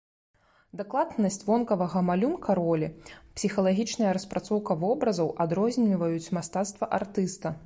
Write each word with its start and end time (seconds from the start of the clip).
Дакладнасць 0.79 1.43
вонкавага 1.49 2.03
малюнка 2.09 2.57
ролі, 2.61 2.89
псіхалагічная 3.41 4.15
распрацоўка 4.19 4.71
вобразаў 4.85 5.31
адрозніваюць 5.47 6.31
мастацтва 6.39 6.93
артыста. 7.01 7.59